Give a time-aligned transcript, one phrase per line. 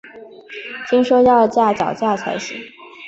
[0.89, 2.59] 听说要架脚架才行